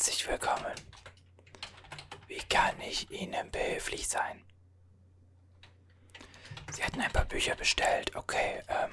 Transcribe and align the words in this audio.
Herzlich 0.00 0.26
willkommen. 0.28 0.72
Wie 2.26 2.40
kann 2.48 2.80
ich 2.80 3.10
Ihnen 3.10 3.50
behilflich 3.50 4.08
sein? 4.08 4.42
Sie 6.72 6.82
hatten 6.82 7.02
ein 7.02 7.12
paar 7.12 7.26
Bücher 7.26 7.54
bestellt. 7.54 8.16
Okay, 8.16 8.62
ähm. 8.68 8.92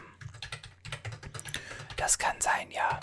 Das 1.96 2.18
kann 2.18 2.42
sein, 2.42 2.70
ja. 2.72 3.00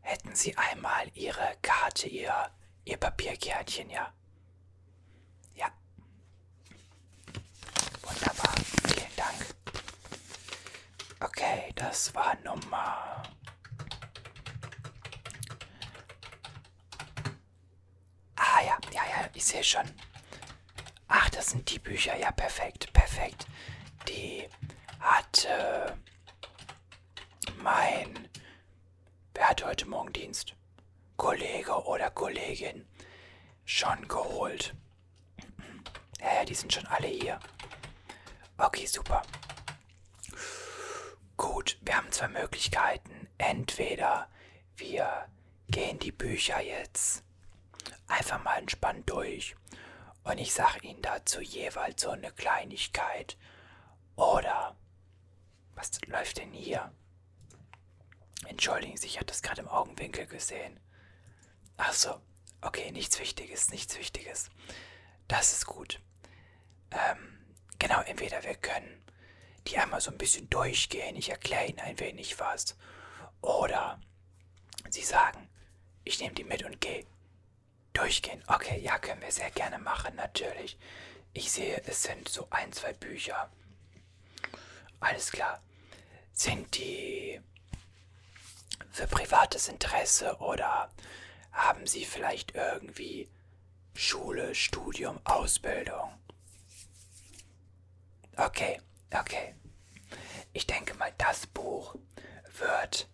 Hätten 0.00 0.34
Sie 0.34 0.56
einmal 0.56 1.10
Ihre 1.12 1.58
Karte, 1.60 2.08
Ihr, 2.08 2.50
Ihr 2.86 2.96
Papierkärtchen, 2.96 3.90
ja? 3.90 4.10
Ja. 5.54 5.70
Wunderbar. 8.00 8.54
Vielen 8.86 9.16
Dank. 9.16 9.46
Okay, 11.20 11.70
das 11.74 12.14
war 12.14 12.34
Nummer. 12.36 13.22
Ah 18.60 18.62
ja, 18.64 18.78
ja, 18.92 19.02
ja, 19.04 19.28
ich 19.34 19.39
sehe 19.50 19.64
schon. 19.64 19.90
Ach, 21.08 21.28
das 21.30 21.50
sind 21.50 21.70
die 21.70 21.78
Bücher. 21.78 22.16
Ja, 22.16 22.30
perfekt, 22.30 22.92
perfekt. 22.92 23.46
Die 24.08 24.48
hat 25.00 25.44
äh, 25.44 25.92
mein... 27.56 28.28
Wer 29.34 29.48
hat 29.48 29.64
heute 29.64 29.86
Morgen 29.86 30.12
Dienst? 30.12 30.54
Kollege 31.16 31.84
oder 31.84 32.10
Kollegin 32.10 32.86
schon 33.64 34.06
geholt. 34.06 34.74
Ja, 36.20 36.34
ja, 36.34 36.44
die 36.44 36.54
sind 36.54 36.72
schon 36.72 36.86
alle 36.86 37.08
hier. 37.08 37.40
Okay, 38.56 38.86
super. 38.86 39.22
Gut, 41.36 41.78
wir 41.80 41.96
haben 41.96 42.12
zwei 42.12 42.28
Möglichkeiten. 42.28 43.28
Entweder 43.38 44.28
wir 44.76 45.26
gehen 45.68 45.98
die 45.98 46.12
Bücher 46.12 46.60
jetzt 46.60 47.24
einfach 48.08 48.42
mal 48.42 48.58
entspannt 48.58 49.08
durch 49.08 49.56
und 50.24 50.38
ich 50.38 50.52
sage 50.52 50.86
Ihnen 50.86 51.02
dazu 51.02 51.40
jeweils 51.40 52.02
so 52.02 52.10
eine 52.10 52.30
Kleinigkeit. 52.32 53.36
Oder, 54.16 54.76
was 55.74 55.90
läuft 56.06 56.38
denn 56.38 56.52
hier? 56.52 56.92
Entschuldigen 58.46 58.96
Sie, 58.96 59.06
ich 59.06 59.16
hatte 59.16 59.26
das 59.26 59.42
gerade 59.42 59.62
im 59.62 59.68
Augenwinkel 59.68 60.26
gesehen. 60.26 60.78
Ach 61.76 61.92
so, 61.92 62.20
okay, 62.60 62.90
nichts 62.92 63.18
Wichtiges, 63.18 63.70
nichts 63.70 63.96
Wichtiges. 63.98 64.50
Das 65.28 65.52
ist 65.52 65.66
gut. 65.66 66.00
Ähm, 66.90 67.38
genau, 67.78 68.00
entweder 68.02 68.42
wir 68.42 68.54
können 68.54 69.02
die 69.66 69.78
einmal 69.78 70.00
so 70.00 70.10
ein 70.10 70.18
bisschen 70.18 70.48
durchgehen, 70.50 71.16
ich 71.16 71.30
erkläre 71.30 71.66
Ihnen 71.66 71.80
ein 71.80 71.98
wenig 72.00 72.38
was. 72.40 72.76
Oder 73.40 74.00
Sie 74.90 75.02
sagen, 75.02 75.48
ich 76.04 76.20
nehme 76.20 76.34
die 76.34 76.44
mit 76.44 76.64
und 76.64 76.80
gehe. 76.80 77.06
Durchgehen. 77.92 78.42
Okay, 78.46 78.80
ja, 78.80 78.98
können 78.98 79.20
wir 79.20 79.32
sehr 79.32 79.50
gerne 79.50 79.78
machen, 79.78 80.14
natürlich. 80.16 80.78
Ich 81.32 81.50
sehe, 81.50 81.82
es 81.86 82.02
sind 82.02 82.28
so 82.28 82.46
ein, 82.50 82.72
zwei 82.72 82.92
Bücher. 82.92 83.50
Alles 85.00 85.30
klar. 85.32 85.62
Sind 86.32 86.76
die 86.76 87.40
für 88.90 89.06
privates 89.06 89.68
Interesse 89.68 90.36
oder 90.38 90.90
haben 91.52 91.86
Sie 91.86 92.04
vielleicht 92.04 92.54
irgendwie 92.54 93.28
Schule, 93.94 94.54
Studium, 94.54 95.20
Ausbildung? 95.24 96.12
Okay, 98.36 98.80
okay. 99.12 99.54
Ich 100.52 100.66
denke 100.66 100.94
mal, 100.94 101.12
das 101.18 101.46
Buch 101.46 101.94
wird 102.58 103.08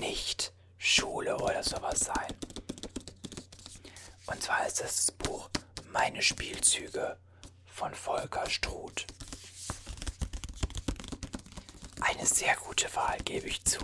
nicht 0.00 0.52
Schule 0.78 1.36
oder 1.36 1.62
sowas 1.62 2.00
sein. 2.00 2.34
Und 4.26 4.42
zwar 4.42 4.66
ist 4.66 4.80
das 4.80 5.12
Buch 5.12 5.48
Meine 5.92 6.22
Spielzüge 6.22 7.16
von 7.66 7.94
Volker 7.94 8.48
Struth. 8.50 9.06
Eine 12.00 12.26
sehr 12.26 12.56
gute 12.56 12.94
Wahl, 12.94 13.18
gebe 13.24 13.46
ich 13.48 13.64
zu. 13.64 13.80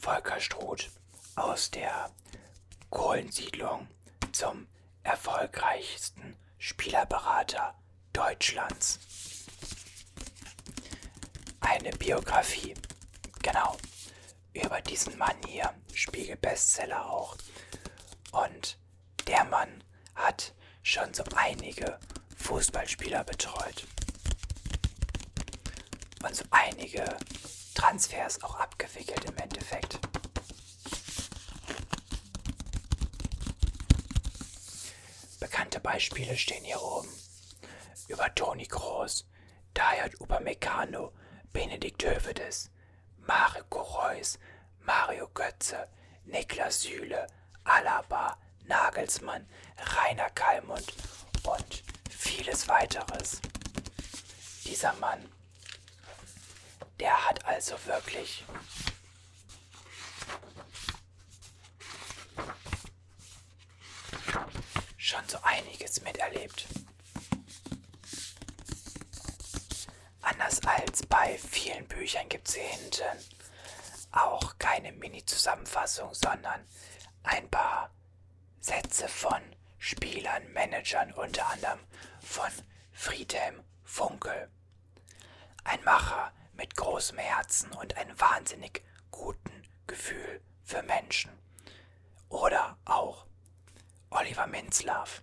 Volker 0.00 0.40
Struth 0.40 0.90
aus 1.36 1.70
der 1.70 2.10
Kohlensiedlung 2.90 3.88
zum 4.32 4.66
erfolgreichsten 5.02 6.36
Spielerberater 6.58 7.74
Deutschlands. 8.12 8.98
Eine 11.60 11.90
Biografie, 11.90 12.74
genau, 13.42 13.76
über 14.64 14.80
diesen 14.80 15.16
Mann 15.18 15.36
hier, 15.46 15.72
Spiegel-Bestseller 15.94 17.10
auch. 17.10 17.36
Und 18.32 18.78
der 19.26 19.44
Mann 19.44 19.84
hat 20.14 20.54
schon 20.82 21.12
so 21.14 21.24
einige 21.36 21.98
Fußballspieler 22.36 23.24
betreut. 23.24 23.86
Und 26.22 26.34
so 26.34 26.44
einige 26.50 27.04
Transfers 27.74 28.42
auch 28.42 28.56
abgewickelt 28.56 29.24
im 29.24 29.36
Endeffekt. 29.36 29.98
Bekannte 35.38 35.80
Beispiele 35.80 36.36
stehen 36.36 36.64
hier 36.64 36.82
oben. 36.82 37.08
Über 38.08 38.34
Toni 38.34 38.66
Kroos, 38.66 39.26
Dayot 39.74 40.20
Upamecano, 40.20 41.12
Benedikt 41.52 42.02
Hövedes, 42.04 42.70
Marco 43.18 43.80
Reus, 43.80 44.38
Mario 44.88 45.28
Götze, 45.34 45.86
Niklas 46.24 46.80
Süle, 46.80 47.26
Alaba, 47.64 48.38
Nagelsmann, 48.64 49.46
Rainer 49.76 50.30
Kallmund 50.30 50.94
und 51.42 51.82
vieles 52.10 52.66
weiteres. 52.68 53.42
Dieser 54.64 54.94
Mann, 54.94 55.30
der 57.00 57.22
hat 57.28 57.44
also 57.44 57.76
wirklich 57.84 58.46
schon 64.96 65.28
so 65.28 65.36
einiges 65.42 66.00
miterlebt. 66.00 66.66
Anders 70.22 70.62
als 70.64 71.04
bei 71.04 71.36
vielen 71.36 71.86
Büchern 71.88 72.26
gibt 72.30 72.48
es 72.48 72.54
hier 72.54 72.64
hinten 72.64 73.37
auch 74.18 74.58
keine 74.58 74.92
Mini-Zusammenfassung, 74.92 76.12
sondern 76.14 76.66
ein 77.22 77.48
paar 77.50 77.90
Sätze 78.60 79.08
von 79.08 79.40
Spielern, 79.78 80.52
Managern, 80.52 81.12
unter 81.12 81.48
anderem 81.48 81.78
von 82.20 82.50
Friedhelm 82.92 83.62
Funkel. 83.84 84.50
Ein 85.64 85.82
Macher 85.84 86.32
mit 86.54 86.76
großem 86.76 87.18
Herzen 87.18 87.70
und 87.72 87.96
einem 87.96 88.18
wahnsinnig 88.18 88.82
guten 89.10 89.62
Gefühl 89.86 90.42
für 90.64 90.82
Menschen. 90.82 91.30
Oder 92.28 92.76
auch 92.84 93.26
Oliver 94.10 94.46
Minzlaff. 94.46 95.22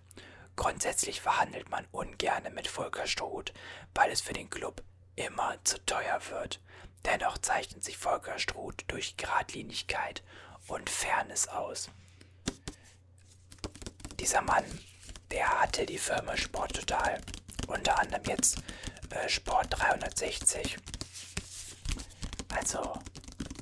Grundsätzlich 0.56 1.20
verhandelt 1.20 1.68
man 1.68 1.86
ungerne 1.92 2.50
mit 2.50 2.66
Volker 2.66 3.06
Struth, 3.06 3.52
weil 3.94 4.10
es 4.10 4.20
für 4.20 4.32
den 4.32 4.48
Club 4.48 4.82
immer 5.14 5.62
zu 5.64 5.84
teuer 5.84 6.20
wird. 6.30 6.60
Dennoch 7.04 7.38
zeichnet 7.38 7.84
sich 7.84 7.96
Volker 7.98 8.38
Struth 8.38 8.84
durch 8.88 9.16
Gradlinigkeit 9.16 10.22
und 10.68 10.90
Fairness 10.90 11.48
aus. 11.48 11.90
Dieser 14.18 14.42
Mann, 14.42 14.64
der 15.30 15.60
hatte 15.60 15.86
die 15.86 15.98
Firma 15.98 16.36
Sport 16.36 16.74
Total, 16.74 17.20
unter 17.68 17.98
anderem 17.98 18.24
jetzt 18.24 18.58
äh, 19.10 19.28
Sport 19.28 19.68
360. 19.70 20.78
Also 22.48 22.98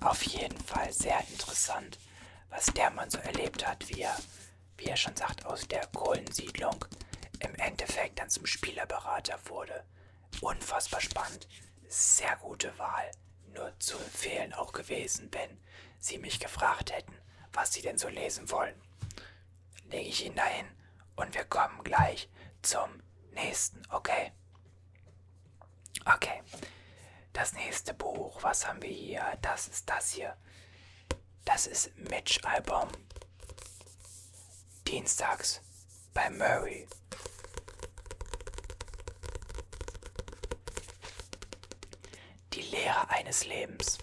auf 0.00 0.22
jeden 0.22 0.58
Fall 0.60 0.92
sehr 0.92 1.18
interessant, 1.30 1.98
was 2.50 2.66
der 2.66 2.90
Mann 2.90 3.10
so 3.10 3.18
erlebt 3.18 3.66
hat, 3.66 3.88
wie 3.88 4.02
er, 4.02 4.16
wie 4.76 4.86
er 4.86 4.96
schon 4.96 5.16
sagt, 5.16 5.44
aus 5.44 5.66
der 5.66 5.86
Kohlensiedlung 5.88 6.84
im 7.40 7.54
Endeffekt 7.56 8.18
dann 8.18 8.30
zum 8.30 8.46
Spielerberater 8.46 9.38
wurde. 9.46 9.84
Unfassbar 10.40 11.00
spannend. 11.00 11.48
Sehr 11.88 12.36
gute 12.36 12.76
Wahl. 12.78 13.10
Nur 13.54 13.78
zu 13.78 13.96
empfehlen 13.98 14.52
auch 14.52 14.72
gewesen, 14.72 15.28
wenn 15.32 15.58
Sie 15.98 16.18
mich 16.18 16.40
gefragt 16.40 16.92
hätten, 16.92 17.14
was 17.52 17.72
Sie 17.72 17.82
denn 17.82 17.98
so 17.98 18.08
lesen 18.08 18.50
wollen. 18.50 18.74
Lege 19.90 20.08
ich 20.08 20.24
ihn 20.24 20.34
dahin 20.34 20.66
und 21.16 21.34
wir 21.34 21.44
kommen 21.44 21.82
gleich 21.84 22.28
zum 22.62 23.02
nächsten, 23.32 23.82
okay? 23.90 24.32
Okay. 26.04 26.42
Das 27.32 27.52
nächste 27.52 27.94
Buch, 27.94 28.42
was 28.42 28.66
haben 28.66 28.82
wir 28.82 28.90
hier? 28.90 29.38
Das 29.42 29.68
ist 29.68 29.88
das 29.88 30.12
hier. 30.12 30.36
Das 31.44 31.66
ist 31.66 31.96
Mitch 31.96 32.40
Album. 32.44 32.88
Dienstags 34.86 35.60
bei 36.12 36.30
Murray. 36.30 36.86
Die 42.54 42.62
Lehre 42.62 43.08
eines 43.10 43.46
Lebens. 43.46 43.98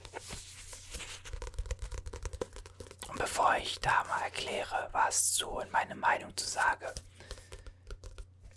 bevor 3.18 3.56
ich 3.58 3.80
da 3.80 4.04
mal 4.06 4.22
erkläre, 4.24 4.90
was 4.94 5.34
zu 5.34 5.48
und 5.50 5.72
meine 5.72 5.96
Meinung 5.96 6.36
zu 6.36 6.48
sage, 6.48 6.94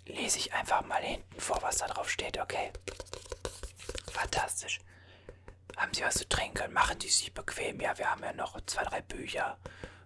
lese 0.05 0.39
ich 0.39 0.53
einfach 0.53 0.83
mal 0.85 1.01
hinten 1.03 1.39
vor, 1.39 1.61
was 1.61 1.77
da 1.77 1.87
drauf 1.87 2.09
steht, 2.09 2.39
okay? 2.39 2.71
Fantastisch. 4.11 4.79
Haben 5.77 5.93
Sie 5.93 6.03
was 6.03 6.15
zu 6.15 6.27
trinken? 6.27 6.73
Machen 6.73 6.99
Sie 6.99 7.09
sich 7.09 7.33
bequem. 7.33 7.79
Ja, 7.79 7.97
wir 7.97 8.09
haben 8.09 8.23
ja 8.23 8.33
noch 8.33 8.59
zwei, 8.65 8.83
drei 8.83 9.01
Bücher. 9.01 9.57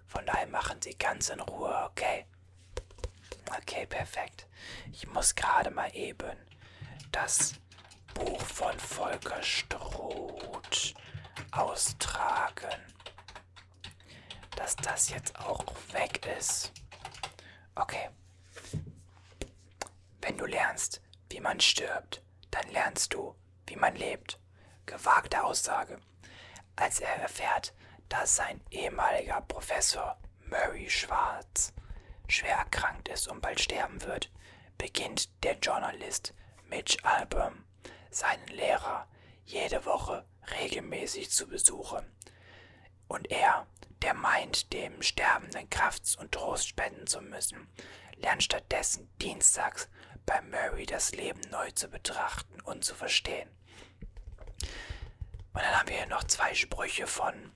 Von 0.08 0.26
daher 0.26 0.48
machen 0.48 0.82
Sie 0.82 0.96
ganz 0.98 1.30
in 1.30 1.40
Ruhe, 1.40 1.90
okay? 1.90 2.26
Okay, 3.62 3.86
perfekt. 3.86 4.48
Ich 4.92 5.08
muss 5.08 5.36
gerade 5.36 5.72
mal 5.72 5.96
eben 5.96 6.38
das 7.12 7.54
Buch 8.20 8.42
von 8.42 8.78
Volker 8.78 9.42
Struth 9.42 10.94
austragen. 11.52 12.82
Dass 14.58 14.76
das 14.76 15.10
jetzt 15.10 15.40
auch 15.40 15.64
weg 15.94 16.26
ist. 16.38 16.74
Okay. 17.76 18.10
Wenn 20.22 20.38
du 20.38 20.46
lernst, 20.46 21.02
wie 21.30 21.40
man 21.40 21.62
stirbt, 21.62 22.22
dann 22.52 22.70
lernst 22.72 23.14
du, 23.14 23.36
wie 23.68 23.78
man 23.78 23.96
lebt. 23.96 24.38
Gewagte 24.86 25.42
Aussage. 25.42 26.00
Als 26.76 27.00
er 27.00 27.16
erfährt, 27.22 27.74
dass 28.10 28.36
sein 28.36 28.60
ehemaliger 28.70 29.40
Professor 29.42 30.18
Murray 30.46 30.90
Schwarz 30.90 31.72
schwer 32.28 32.58
erkrankt 32.58 33.08
ist 33.08 33.30
und 33.30 33.40
bald 33.42 33.62
sterben 33.62 34.02
wird, 34.02 34.30
beginnt 34.78 35.30
der 35.44 35.58
Journalist 35.60 36.34
Mitch 36.68 36.98
Album 37.04 37.64
seinen 38.10 38.48
Lehrer 38.48 39.08
jede 39.46 39.86
Woche 39.86 40.26
regelmäßig 40.60 41.32
zu 41.32 41.48
besuchen. 41.48 42.06
Und 43.08 43.32
er, 43.32 43.68
der 44.02 44.14
meint, 44.14 44.72
dem 44.74 45.02
Sterbenden 45.02 45.70
Kraft 45.70 46.18
und 46.20 46.32
Trost 46.32 46.68
spenden 46.68 47.08
zu 47.08 47.22
müssen, 47.22 47.68
lernt 48.18 48.44
stattdessen 48.44 49.10
dienstags 49.22 49.90
bei 50.26 50.42
Murray 50.42 50.86
das 50.86 51.12
Leben 51.12 51.42
neu 51.50 51.72
zu 51.72 51.88
betrachten 51.88 52.62
und 52.62 52.86
zu 52.86 52.94
verstehen. 52.94 53.50
Und 55.54 55.62
dann 55.64 55.80
haben 55.80 55.90
wir 55.90 55.98
hier 55.98 56.08
noch 56.08 56.24
zwei 56.26 56.54
Sprüche 56.54 57.08
von 57.08 57.52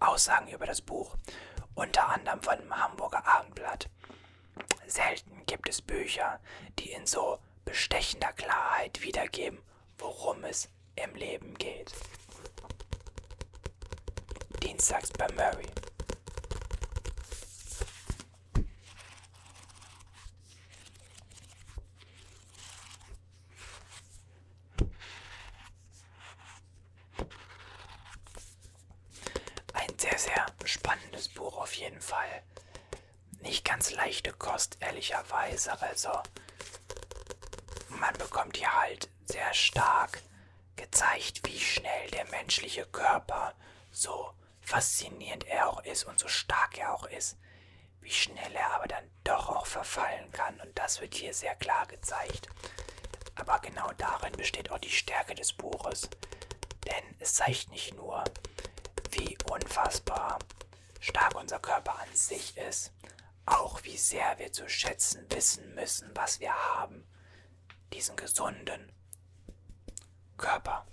Aussagen 0.00 0.48
über 0.48 0.66
das 0.66 0.80
Buch, 0.80 1.16
unter 1.74 2.08
anderem 2.08 2.42
von 2.42 2.58
dem 2.58 2.76
Hamburger 2.76 3.24
Abendblatt. 3.26 3.88
Selten 4.86 5.44
gibt 5.46 5.68
es 5.68 5.82
Bücher, 5.82 6.40
die 6.78 6.90
in 6.90 7.06
so 7.06 7.38
bestechender 7.68 8.32
Klarheit 8.32 9.02
wiedergeben, 9.02 9.58
worum 9.98 10.42
es 10.44 10.70
im 10.96 11.14
Leben 11.14 11.54
geht. 11.58 11.92
Dienstags 14.62 15.10
bei 15.10 15.28
Murray. 15.34 15.66
Ein 29.74 29.98
sehr, 29.98 30.18
sehr 30.18 30.46
spannendes 30.64 31.28
Buch 31.28 31.58
auf 31.58 31.74
jeden 31.74 32.00
Fall. 32.00 32.42
Nicht 33.42 33.64
ganz 33.66 33.90
leichte 33.92 34.32
Kost, 34.32 34.78
ehrlicherweise. 34.80 35.80
Also 35.82 36.10
man 38.00 38.14
bekommt 38.14 38.56
hier 38.56 38.72
halt 38.72 39.08
sehr 39.24 39.47
stark 39.58 40.22
gezeigt, 40.76 41.40
wie 41.44 41.58
schnell 41.58 42.10
der 42.12 42.24
menschliche 42.26 42.86
Körper, 42.86 43.54
so 43.90 44.32
faszinierend 44.60 45.44
er 45.44 45.68
auch 45.68 45.84
ist 45.84 46.04
und 46.04 46.18
so 46.18 46.28
stark 46.28 46.78
er 46.78 46.94
auch 46.94 47.06
ist, 47.06 47.36
wie 48.00 48.10
schnell 48.10 48.54
er 48.54 48.74
aber 48.74 48.86
dann 48.86 49.10
doch 49.24 49.48
auch 49.48 49.66
verfallen 49.66 50.30
kann. 50.32 50.60
Und 50.60 50.78
das 50.78 51.00
wird 51.00 51.14
hier 51.14 51.34
sehr 51.34 51.54
klar 51.56 51.86
gezeigt. 51.86 52.48
Aber 53.34 53.58
genau 53.60 53.90
darin 53.96 54.32
besteht 54.32 54.70
auch 54.70 54.78
die 54.78 54.90
Stärke 54.90 55.34
des 55.34 55.52
Buches. 55.52 56.08
Denn 56.86 57.16
es 57.18 57.34
zeigt 57.34 57.70
nicht 57.70 57.94
nur, 57.94 58.24
wie 59.10 59.36
unfassbar 59.50 60.38
stark 61.00 61.34
unser 61.34 61.58
Körper 61.58 61.98
an 61.98 62.14
sich 62.14 62.56
ist, 62.56 62.92
auch 63.46 63.82
wie 63.84 63.96
sehr 63.96 64.38
wir 64.38 64.52
zu 64.52 64.68
schätzen 64.68 65.26
wissen 65.30 65.74
müssen, 65.74 66.10
was 66.14 66.40
wir 66.40 66.52
haben 66.52 67.06
diesen 67.92 68.16
gesunden 68.16 68.92
Körper. 70.38 70.86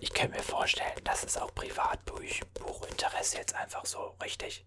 Ich 0.00 0.12
könnte 0.12 0.36
mir 0.36 0.42
vorstellen, 0.42 1.00
das 1.04 1.24
ist 1.24 1.40
auch 1.40 1.54
Privatbuchinteresse 1.54 3.36
jetzt 3.36 3.54
einfach 3.54 3.84
so, 3.84 4.16
richtig? 4.22 4.64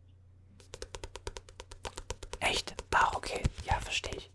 Echt? 2.39 2.75
Ah, 2.91 3.11
okay. 3.15 3.43
Ja, 3.63 3.79
verstehe 3.79 4.15
ich. 4.15 4.31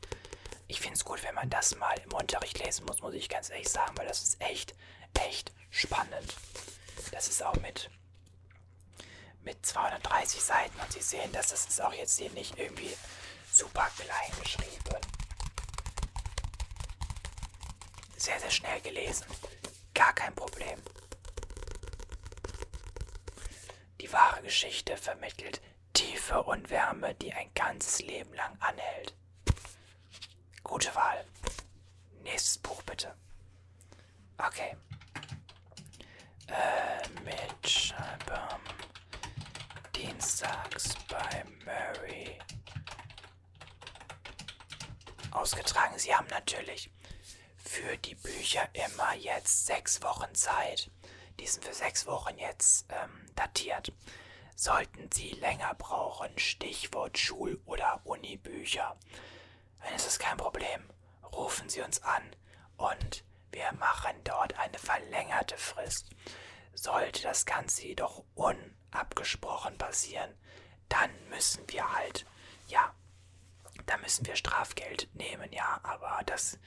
Ich 0.68 0.80
finde 0.80 0.94
es 0.94 1.04
gut, 1.04 1.22
wenn 1.24 1.34
man 1.34 1.50
das 1.50 1.76
mal 1.76 1.98
im 1.98 2.12
Unterricht 2.12 2.58
lesen 2.64 2.86
muss, 2.86 3.00
muss 3.02 3.14
ich 3.14 3.28
ganz 3.28 3.50
ehrlich 3.50 3.68
sagen, 3.68 3.96
weil 3.98 4.06
das 4.06 4.22
ist 4.22 4.40
echt, 4.40 4.74
echt 5.14 5.52
spannend. 5.70 6.34
Das 7.10 7.28
ist 7.28 7.42
auch 7.42 7.56
mit, 7.56 7.90
mit 9.42 9.66
230 9.66 10.40
Seiten 10.40 10.80
und 10.80 10.92
Sie 10.92 11.02
sehen, 11.02 11.32
dass 11.32 11.48
das 11.48 11.66
ist 11.66 11.82
auch 11.82 11.92
jetzt 11.92 12.18
hier 12.18 12.30
nicht 12.30 12.56
irgendwie 12.58 12.96
super 13.52 13.90
klein 13.96 14.30
geschrieben. 14.40 15.01
Sehr, 18.22 18.38
sehr 18.38 18.52
schnell 18.52 18.80
gelesen. 18.82 19.26
Gar 19.94 20.12
kein 20.12 20.32
Problem. 20.32 20.80
Die 24.00 24.12
wahre 24.12 24.42
Geschichte 24.42 24.96
vermittelt 24.96 25.60
Tiefe 25.92 26.40
und 26.40 26.70
Wärme, 26.70 27.16
die 27.16 27.32
ein 27.32 27.52
ganzes 27.52 27.98
Leben 27.98 28.32
lang 28.34 28.56
anhält. 28.60 29.16
Gute 30.62 30.94
Wahl. 30.94 31.26
Nächstes 32.22 32.58
Buch 32.58 32.80
bitte. 32.84 33.12
Okay. 34.38 34.76
Äh, 36.46 37.08
mit 37.24 37.68
Scheiben. 37.68 38.60
Dienstags 39.96 40.94
bei 41.08 41.44
Murray. 41.64 42.38
Ausgetragen, 45.32 45.98
Sie 45.98 46.14
haben 46.14 46.28
natürlich 46.28 46.88
für 47.72 47.96
die 47.96 48.14
Bücher 48.14 48.68
immer 48.74 49.14
jetzt 49.14 49.64
sechs 49.64 50.02
Wochen 50.02 50.34
Zeit. 50.34 50.90
Die 51.40 51.46
sind 51.46 51.64
für 51.64 51.72
sechs 51.72 52.06
Wochen 52.06 52.36
jetzt 52.36 52.84
ähm, 52.90 53.26
datiert. 53.34 53.92
Sie 55.12 55.30
länger 55.32 55.74
brauchen, 55.74 56.38
Stichwort 56.38 57.18
Schul- 57.18 57.60
oder 57.66 58.00
Unibücher, 58.04 58.96
dann 59.82 59.94
ist 59.94 60.06
es 60.06 60.18
kein 60.18 60.36
Problem. 60.36 60.90
Rufen 61.32 61.68
Sie 61.68 61.80
uns 61.80 62.02
an 62.02 62.22
und 62.76 63.24
wir 63.52 63.72
machen 63.72 64.16
dort 64.24 64.58
eine 64.58 64.78
verlängerte 64.78 65.56
Frist. 65.56 66.10
Sollte 66.74 67.22
das 67.22 67.44
Ganze 67.46 67.86
jedoch 67.86 68.24
unabgesprochen 68.34 69.76
passieren, 69.78 70.34
dann 70.88 71.10
müssen 71.28 71.64
wir 71.68 71.92
halt, 71.92 72.26
ja, 72.68 72.94
da 73.86 73.96
müssen 73.98 74.26
wir 74.26 74.36
Strafgeld 74.36 75.08
nehmen, 75.14 75.52
ja, 75.52 75.80
aber 75.82 76.20
das 76.26 76.58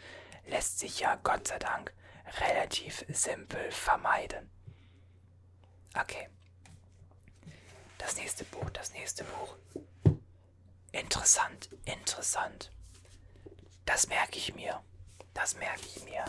lässt 0.45 0.79
sich 0.79 0.99
ja 0.99 1.15
Gott 1.15 1.47
sei 1.47 1.59
Dank 1.59 1.93
relativ 2.39 3.05
simpel 3.09 3.71
vermeiden. 3.71 4.49
Okay. 5.99 6.29
Das 7.97 8.15
nächste 8.17 8.43
Buch, 8.45 8.69
das 8.71 8.91
nächste 8.93 9.23
Buch. 9.23 9.55
Interessant, 10.91 11.69
interessant. 11.85 12.71
Das 13.85 14.07
merke 14.07 14.37
ich 14.37 14.55
mir. 14.55 14.81
Das 15.33 15.55
merke 15.55 15.85
ich 15.85 16.03
mir. 16.05 16.25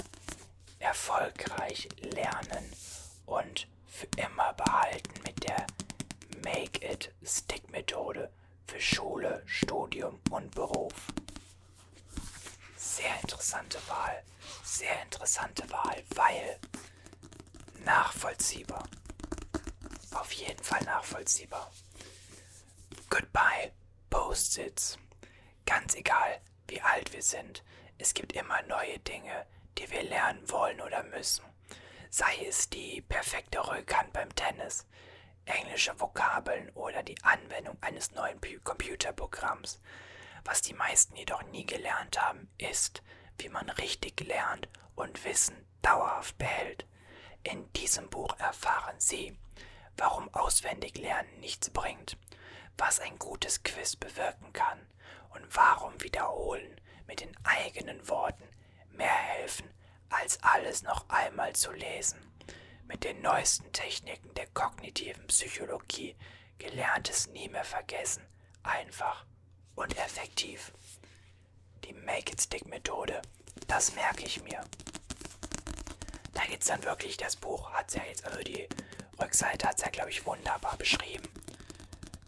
Erfolgreich 0.79 1.89
lernen 2.01 2.73
und 3.25 3.67
für 3.87 4.09
immer 4.17 4.53
behalten 4.55 5.23
mit 5.25 5.45
der 5.45 5.67
Make 6.45 6.85
It 6.87 7.13
Stick 7.25 7.71
Methode 7.71 8.31
für 8.67 8.81
Schule, 8.81 9.43
Studium 9.47 10.21
und 10.31 10.55
Beruf. 10.55 10.93
Sehr 12.77 13.21
interessante 13.23 13.79
Wahl. 13.89 14.23
Sehr 14.65 15.03
interessante 15.03 15.69
Wahl, 15.71 16.03
weil 16.15 16.59
nachvollziehbar. 17.85 18.87
Auf 20.19 20.33
jeden 20.33 20.63
Fall 20.65 20.83
nachvollziehbar. 20.85 21.71
Goodbye, 23.11 23.73
Post-its. 24.09 24.99
Ganz 25.67 25.95
egal, 25.95 26.41
wie 26.69 26.81
alt 26.81 27.13
wir 27.13 27.23
sind, 27.23 27.63
es 27.99 28.15
gibt 28.15 28.33
immer 28.33 28.63
neue 28.63 28.99
Dinge, 29.01 29.47
die 29.77 29.91
wir 29.91 30.03
lernen 30.03 30.51
wollen 30.51 30.81
oder 30.81 31.03
müssen. 31.03 31.45
Sei 32.09 32.47
es 32.49 32.71
die 32.71 33.03
perfekte 33.03 33.61
Rückhand 33.69 34.13
beim 34.15 34.35
Tennis, 34.35 34.87
englische 35.45 35.99
Vokabeln 36.01 36.71
oder 36.71 37.03
die 37.03 37.23
Anwendung 37.23 37.77
eines 37.83 38.13
neuen 38.13 38.41
Computerprogramms. 38.65 39.81
Was 40.45 40.63
die 40.63 40.75
meisten 40.75 41.15
jedoch 41.17 41.43
nie 41.45 41.67
gelernt 41.67 42.21
haben, 42.23 42.49
ist, 42.57 43.03
wie 43.37 43.51
man 43.51 43.69
richtig 43.69 44.21
lernt 44.21 44.69
und 44.95 45.25
Wissen 45.25 45.67
dauerhaft 45.83 46.39
behält. 46.39 46.87
In 47.43 47.71
diesem 47.75 48.09
Buch 48.09 48.35
erfahren 48.39 48.99
Sie, 48.99 49.37
warum 49.97 50.33
auswendig 50.35 50.97
lernen 50.97 51.41
nichts 51.41 51.71
bringt, 51.71 52.17
was 52.77 53.01
ein 53.01 53.19
gutes 53.19 53.63
Quiz 53.63 53.97
bewirken 53.97 54.53
kann 54.53 54.87
und 55.31 55.45
warum 55.55 56.01
Wiederholen 56.03 56.81
mit 57.07 57.21
den 57.21 57.35
eigenen 57.45 58.09
Worten 58.09 58.45
mehr 58.91 59.09
helfen, 59.15 59.69
als 60.09 60.43
alles 60.43 60.83
noch 60.83 61.09
einmal 61.09 61.55
zu 61.55 61.73
lesen. 61.73 62.19
Mit 62.87 63.05
den 63.05 63.21
neuesten 63.23 63.73
Techniken 63.73 64.33
der 64.35 64.47
kognitiven 64.49 65.27
Psychologie 65.27 66.17
gelerntes 66.59 67.29
nie 67.29 67.49
mehr 67.49 67.65
vergessen, 67.65 68.25
einfach 68.63 69.27
und 69.75 69.97
effektiv. 69.99 70.73
Die 71.85 71.93
Make-it-Stick-Methode, 71.93 73.23
das 73.67 73.95
merke 73.95 74.25
ich 74.25 74.43
mir. 74.43 74.65
Da 76.35 76.43
gibt 76.45 76.63
es 76.63 76.69
dann 76.69 76.85
wirklich 76.85 77.17
das 77.17 77.37
Buch, 77.37 77.73
hat 77.73 77.95
ja 77.95 78.03
jetzt, 78.05 78.25
also 78.25 78.41
die 78.41 78.69
Rückseite 79.21 79.67
hat 79.67 79.77
es 79.77 79.85
ja, 79.85 79.91
glaube 79.91 80.11
ich, 80.11 80.25
wunderbar 80.27 80.77
beschrieben. 80.77 81.29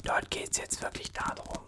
Dort 0.05 0.31
geht 0.31 0.53
es 0.53 0.59
jetzt 0.59 0.83
wirklich 0.83 1.13
darum, 1.13 1.67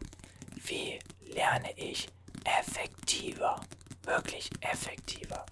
wie 0.57 0.99
lerne 1.21 1.77
ich 1.79 2.09
effektiver, 2.45 3.61
wirklich 4.03 4.50
effektiver. 4.61 5.45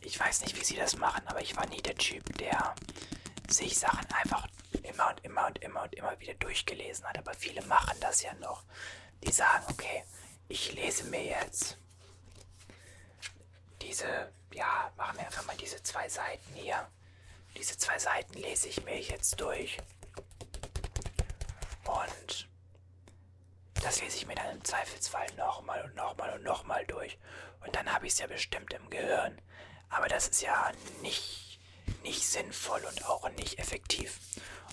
Ich 0.00 0.18
weiß 0.18 0.42
nicht, 0.42 0.58
wie 0.58 0.64
sie 0.64 0.76
das 0.76 0.96
machen, 0.96 1.22
aber 1.26 1.40
ich 1.40 1.56
war 1.56 1.66
nie 1.66 1.82
der 1.82 1.96
Typ, 1.96 2.36
der 2.38 2.74
sich 3.48 3.78
Sachen 3.78 4.06
einfach 4.12 4.46
immer 4.82 5.10
und 5.10 5.24
immer 5.24 5.46
und 5.46 5.58
immer 5.58 5.82
und 5.82 5.94
immer 5.94 6.18
wieder 6.20 6.34
durchgelesen 6.34 7.04
hat. 7.04 7.18
Aber 7.18 7.34
viele 7.34 7.62
machen 7.66 7.96
das 8.00 8.22
ja 8.22 8.32
noch. 8.34 8.64
Die 9.24 9.32
sagen, 9.32 9.64
okay, 9.70 10.04
ich 10.48 10.72
lese 10.74 11.04
mir 11.04 11.24
jetzt 11.24 11.78
diese, 13.86 14.32
ja, 14.52 14.90
machen 14.96 15.18
wir 15.18 15.26
einfach 15.26 15.46
mal 15.46 15.56
diese 15.56 15.82
zwei 15.82 16.08
Seiten 16.08 16.54
hier. 16.54 16.88
Diese 17.56 17.78
zwei 17.78 17.98
Seiten 17.98 18.34
lese 18.34 18.68
ich 18.68 18.82
mir 18.84 19.00
jetzt 19.00 19.40
durch. 19.40 19.78
Und 21.84 22.48
das 23.74 24.00
lese 24.00 24.16
ich 24.16 24.26
mir 24.26 24.34
dann 24.34 24.56
im 24.56 24.64
Zweifelsfall 24.64 25.26
nochmal 25.36 25.84
und 25.84 25.94
nochmal 25.94 26.34
und 26.34 26.42
nochmal 26.42 26.84
durch. 26.86 27.16
Und 27.64 27.76
dann 27.76 27.92
habe 27.92 28.06
ich 28.06 28.14
es 28.14 28.18
ja 28.18 28.26
bestimmt 28.26 28.72
im 28.72 28.90
Gehirn. 28.90 29.40
Aber 29.88 30.08
das 30.08 30.28
ist 30.28 30.42
ja 30.42 30.72
nicht, 31.00 31.60
nicht 32.02 32.26
sinnvoll 32.26 32.84
und 32.84 33.06
auch 33.06 33.28
nicht 33.30 33.58
effektiv. 33.58 34.18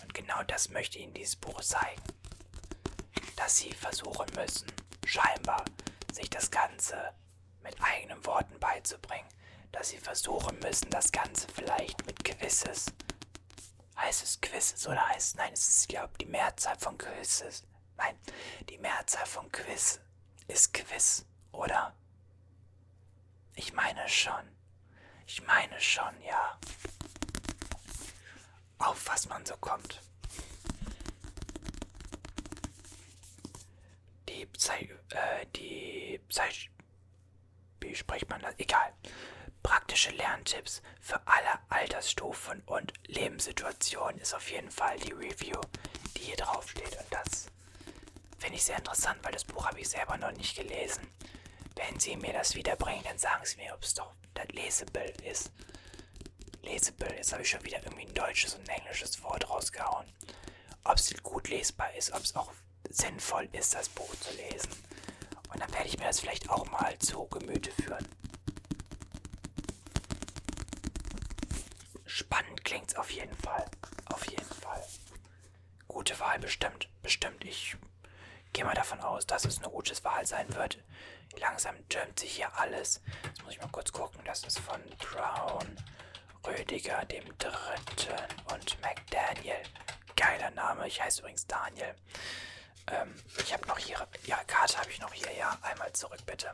Und 0.01 0.13
genau 0.13 0.41
das 0.43 0.69
möchte 0.69 0.97
Ihnen 0.97 1.13
dieses 1.13 1.35
Buch 1.35 1.61
zeigen. 1.61 2.01
Dass 3.35 3.57
Sie 3.57 3.71
versuchen 3.73 4.27
müssen, 4.35 4.67
scheinbar, 5.05 5.63
sich 6.11 6.29
das 6.29 6.49
Ganze 6.49 7.13
mit 7.63 7.75
eigenen 7.81 8.23
Worten 8.25 8.59
beizubringen. 8.59 9.27
Dass 9.71 9.89
Sie 9.89 9.97
versuchen 9.97 10.59
müssen, 10.59 10.89
das 10.91 11.11
Ganze 11.11 11.47
vielleicht 11.47 12.05
mit 12.05 12.23
Quizzes. 12.23 12.85
Heißt 13.97 14.23
es 14.23 14.41
Quizzes 14.41 14.87
oder 14.87 15.07
heißt 15.07 15.29
es, 15.29 15.35
nein, 15.35 15.53
es 15.53 15.69
ist, 15.69 15.89
glaube 15.89 16.09
ich, 16.13 16.25
die 16.25 16.31
Mehrzahl 16.31 16.77
von 16.77 16.97
Quizzes. 16.97 17.63
Nein, 17.97 18.17
die 18.69 18.77
Mehrzahl 18.77 19.25
von 19.25 19.51
Quiz 19.51 19.99
ist 20.47 20.73
Quiz, 20.73 21.25
oder? 21.51 21.95
Ich 23.55 23.73
meine 23.73 24.07
schon. 24.09 24.55
Ich 25.25 25.41
meine 25.45 25.79
schon, 25.79 26.21
ja. 26.21 26.59
Auf 28.79 29.07
was 29.07 29.27
man 29.29 29.45
so 29.45 29.55
kommt. 29.57 30.01
Die 34.27 34.45
Psy... 34.47 34.93
Äh, 35.11 35.45
die 35.55 36.19
Psy... 36.27 36.69
Wie 37.83 37.95
spricht 37.95 38.29
man 38.29 38.41
das? 38.41 38.55
Egal. 38.57 38.93
Praktische 39.61 40.11
Lerntipps 40.11 40.81
für 41.01 41.19
alle 41.27 41.59
Altersstufen 41.69 42.61
und 42.65 42.93
Lebenssituationen 43.07 44.19
ist 44.19 44.33
auf 44.33 44.49
jeden 44.49 44.71
Fall 44.71 44.97
die 44.99 45.11
Review, 45.11 45.59
die 46.15 46.21
hier 46.21 46.37
drauf 46.37 46.69
steht. 46.69 46.97
Und 46.97 47.07
das 47.11 47.47
finde 48.39 48.55
ich 48.55 48.63
sehr 48.63 48.77
interessant, 48.77 49.19
weil 49.23 49.33
das 49.33 49.43
Buch 49.43 49.65
habe 49.65 49.79
ich 49.79 49.89
selber 49.89 50.17
noch 50.17 50.31
nicht 50.31 50.55
gelesen. 50.55 51.07
Wenn 51.75 51.99
Sie 51.99 52.15
mir 52.15 52.33
das 52.33 52.55
wiederbringen, 52.55 53.03
dann 53.03 53.17
sagen 53.17 53.45
Sie 53.45 53.57
mir, 53.57 53.73
ob 53.73 53.83
es 53.83 53.93
doch 53.93 54.13
das 54.33 54.47
Lesable 54.49 55.13
ist. 55.23 55.51
Lesable, 56.61 57.15
jetzt 57.15 57.33
habe 57.33 57.41
ich 57.41 57.49
schon 57.49 57.63
wieder 57.65 57.83
irgendwie 57.83 58.05
ein 58.05 58.13
deutsches 58.13 58.55
und 58.55 58.69
ein 58.69 58.79
englisches 58.79 59.21
Wort 59.23 59.49
rausgehauen. 59.49 60.07
Ob 60.85 60.97
es 60.97 61.13
gut 61.21 61.49
lesbar 61.49 61.93
ist, 61.95 62.11
ob 62.13 62.23
es 62.23 62.35
auch 62.35 62.51
sinnvoll 62.89 63.49
ist, 63.51 63.73
das 63.73 63.89
Buch 63.89 64.13
zu 64.15 64.33
lesen. 64.35 64.71
Und 65.53 65.61
dann 65.61 65.71
werde 65.73 65.87
ich 65.87 65.97
mir 65.97 66.05
das 66.05 66.19
vielleicht 66.19 66.49
auch 66.49 66.69
mal 66.71 66.97
zu 66.99 67.25
Gemüte 67.27 67.71
führen. 67.71 68.07
Spannend 72.05 72.63
klingt 72.63 72.89
es 72.89 72.95
auf 72.95 73.09
jeden 73.11 73.35
Fall. 73.37 73.65
Auf 74.11 74.25
jeden 74.29 74.43
Fall. 74.45 74.83
Gute 75.87 76.19
Wahl 76.19 76.39
bestimmt. 76.39 76.89
Bestimmt. 77.01 77.43
Ich 77.45 77.75
gehe 78.51 78.65
mal 78.65 78.73
davon 78.73 78.99
aus, 79.01 79.25
dass 79.25 79.45
es 79.45 79.59
eine 79.59 79.69
gute 79.69 80.01
Wahl 80.03 80.25
sein 80.25 80.53
wird. 80.55 80.79
Langsam 81.39 81.75
türmt 81.89 82.19
sich 82.19 82.35
hier 82.35 82.55
alles. 82.57 83.01
Jetzt 83.23 83.43
muss 83.43 83.53
ich 83.53 83.61
mal 83.61 83.69
kurz 83.71 83.91
gucken. 83.91 84.21
Das 84.25 84.43
ist 84.43 84.59
von 84.59 84.81
Brown, 84.99 85.75
Rödiger 86.45 87.05
dem 87.05 87.25
Dritten 87.37 88.23
und 88.53 88.81
McDaniel. 88.81 89.61
Geiler 90.15 90.51
Name. 90.51 90.87
Ich 90.87 91.01
heiße 91.01 91.21
übrigens 91.21 91.47
Daniel. 91.47 91.95
Ähm, 92.87 93.13
ich 93.37 93.53
habe 93.53 93.67
noch 93.67 93.77
hier, 93.77 94.07
ja, 94.25 94.43
Karte 94.45 94.77
habe 94.77 94.89
ich 94.89 94.99
noch 94.99 95.13
hier, 95.13 95.31
ja. 95.33 95.57
Einmal 95.61 95.91
zurück, 95.93 96.25
bitte. 96.25 96.53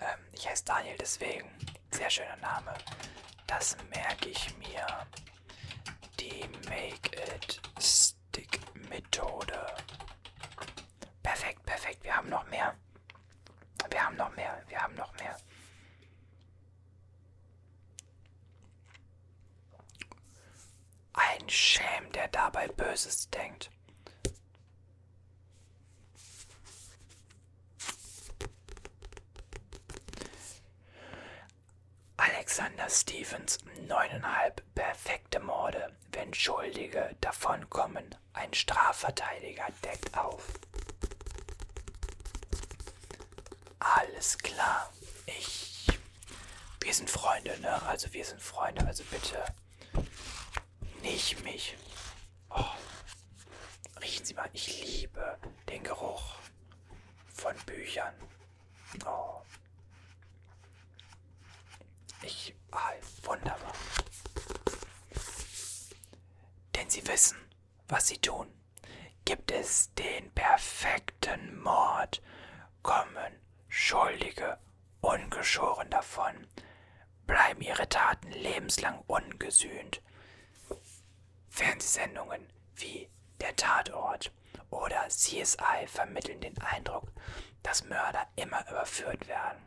Ähm, 0.00 0.18
ich 0.32 0.48
heiße 0.48 0.64
Daniel, 0.64 0.96
deswegen. 0.98 1.50
Sehr 1.90 2.10
schöner 2.10 2.36
Name. 2.36 2.74
Das 3.46 3.76
merke 3.90 4.28
ich 4.28 4.56
mir. 4.58 4.86
Die 6.20 6.48
Make 6.68 7.16
It 7.34 7.60
Stick 7.80 8.60
Methode. 8.88 9.66
Perfekt, 11.22 11.64
perfekt. 11.64 12.02
Wir 12.04 12.16
haben 12.16 12.28
noch 12.28 12.46
mehr. 12.48 12.74
Wir 13.90 14.04
haben 14.04 14.16
noch 14.16 14.34
mehr. 14.34 14.62
Wir 14.68 14.80
haben 14.82 14.94
noch 14.96 15.12
mehr. 15.14 15.36
Ein 21.12 21.48
Schelm, 21.48 22.12
der 22.12 22.28
dabei 22.28 22.68
Böses 22.68 23.28
denkt. 23.30 23.70
Alexander 32.16 32.88
Stevens, 32.88 33.58
neuneinhalb 33.86 34.62
perfekte 34.74 35.40
Morde, 35.40 35.94
Schuldige 36.78 37.16
davonkommen. 37.20 38.14
Ein 38.34 38.54
Strafverteidiger 38.54 39.66
deckt 39.84 40.16
auf. 40.16 40.44
Alles 43.80 44.38
klar. 44.38 44.92
Ich. 45.26 45.86
Wir 46.80 46.94
sind 46.94 47.10
Freunde, 47.10 47.58
ne? 47.60 47.82
Also 47.82 48.12
wir 48.12 48.24
sind 48.24 48.40
Freunde, 48.40 48.86
also 48.86 49.02
bitte. 49.10 49.44
Nicht 51.02 51.42
mich. 51.42 51.76
Oh. 52.50 52.64
Riechen 54.00 54.24
Sie 54.24 54.34
mal, 54.34 54.48
ich 54.52 54.84
liebe 54.84 55.36
den 55.68 55.82
Geruch 55.82 56.36
von 57.34 57.56
Büchern. 57.66 58.14
Oh. 59.04 59.42
Ich. 62.22 62.54
Ah, 62.70 62.92
wunderbar. 63.24 63.67
Denn 66.88 67.02
Sie 67.04 67.06
wissen, 67.06 67.36
was 67.88 68.06
Sie 68.06 68.16
tun. 68.16 68.50
Gibt 69.26 69.50
es 69.50 69.92
den 69.92 70.30
perfekten 70.30 71.60
Mord, 71.60 72.22
kommen 72.82 73.38
Schuldige 73.68 74.56
ungeschoren 75.02 75.90
davon, 75.90 76.46
bleiben 77.26 77.60
ihre 77.60 77.90
Taten 77.90 78.30
lebenslang 78.30 79.02
ungesühnt. 79.06 80.00
Fernsehsendungen 81.50 82.50
wie 82.76 83.10
Der 83.42 83.54
Tatort 83.54 84.32
oder 84.70 85.08
CSI 85.08 85.86
vermitteln 85.88 86.40
den 86.40 86.56
Eindruck, 86.62 87.12
dass 87.62 87.84
Mörder 87.84 88.26
immer 88.36 88.66
überführt 88.70 89.28
werden. 89.28 89.62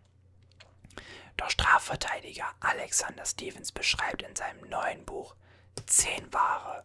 Doch 1.37 1.51
Strafverteidiger 1.51 2.47
Alexander 2.61 3.25
Stevens 3.27 3.71
beschreibt 3.71 4.23
in 4.23 4.35
seinem 4.35 4.67
neuen 4.69 5.05
Buch 5.05 5.35
zehn 5.85 6.33
wahre 6.33 6.83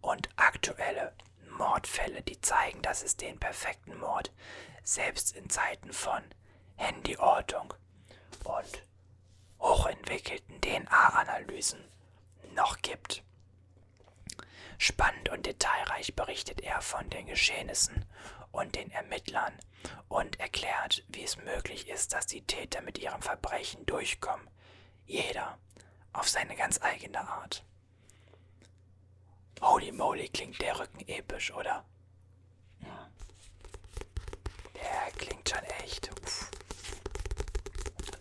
und 0.00 0.28
aktuelle 0.36 1.14
Mordfälle, 1.50 2.22
die 2.22 2.40
zeigen, 2.40 2.82
dass 2.82 3.02
es 3.02 3.16
den 3.16 3.38
perfekten 3.38 3.98
Mord 3.98 4.32
selbst 4.82 5.36
in 5.36 5.50
Zeiten 5.50 5.92
von 5.92 6.22
Handyortung 6.76 7.74
und 8.44 8.84
hochentwickelten 9.60 10.60
DNA-Analysen 10.60 11.84
noch 12.54 12.78
gibt. 12.82 13.22
Spannend 14.78 15.28
und 15.30 15.46
detailreich 15.46 16.14
berichtet 16.14 16.60
er 16.60 16.80
von 16.80 17.10
den 17.10 17.26
Geschehnissen 17.26 18.04
und 18.52 18.76
den 18.76 18.90
Ermittlern 18.92 19.52
und 20.08 20.38
erklärt, 20.40 21.04
wie 21.08 21.24
es 21.24 21.36
möglich 21.36 21.88
ist, 21.88 22.12
dass 22.12 22.26
die 22.26 22.42
Täter 22.42 22.80
mit 22.82 22.98
ihrem 22.98 23.20
Verbrechen 23.20 23.84
durchkommen, 23.86 24.48
jeder 25.04 25.58
auf 26.12 26.28
seine 26.28 26.56
ganz 26.56 26.80
eigene 26.80 27.20
Art. 27.20 27.64
Holy 29.60 29.92
moly, 29.92 30.28
klingt 30.28 30.60
der 30.60 30.78
Rücken 30.78 31.00
episch, 31.08 31.52
oder? 31.52 31.84
Ja. 32.80 33.10
Der 34.74 35.10
klingt 35.16 35.48
schon 35.48 35.62
echt. 35.82 36.10
Uff. 36.22 36.50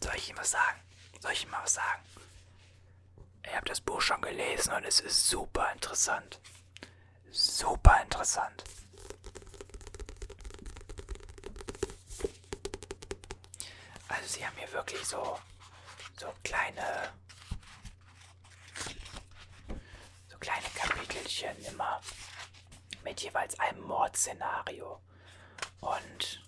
Soll 0.02 0.16
ich 0.16 0.30
ihm 0.30 0.38
was 0.38 0.52
sagen? 0.52 0.80
Soll 1.22 1.32
ich 1.34 1.44
ihm 1.44 1.52
mal 1.52 1.64
was 1.64 1.74
sagen? 1.76 2.02
Ich 3.46 3.56
habe 3.56 3.66
das 3.66 3.82
Buch 3.82 4.02
schon 4.02 4.22
gelesen 4.22 4.74
und 4.74 4.84
es 4.86 5.00
ist 5.00 5.30
super 5.30 5.72
interessant. 5.74 6.40
Super 7.32 8.02
interessant. 8.02 8.64
Also 14.10 14.28
sie 14.28 14.46
haben 14.46 14.58
hier 14.58 14.72
wirklich 14.74 15.04
so, 15.06 15.38
so 16.20 16.34
kleine, 16.44 17.12
so 20.30 20.38
kleine 20.40 20.66
Kapitelchen 21.28 21.66
immer 21.66 22.02
mit 23.04 23.22
jeweils 23.22 23.60
einem 23.60 23.82
Mordszenario. 23.82 25.02
Und 25.82 26.42